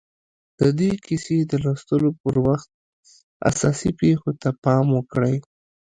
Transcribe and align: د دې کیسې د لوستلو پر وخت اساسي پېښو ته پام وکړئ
د 0.59 0.61
دې 0.79 0.91
کیسې 1.05 1.37
د 1.51 1.53
لوستلو 1.63 2.09
پر 2.21 2.35
وخت 2.47 2.69
اساسي 3.49 3.91
پېښو 3.99 4.31
ته 4.41 4.49
پام 4.63 4.85
وکړئ 4.97 5.35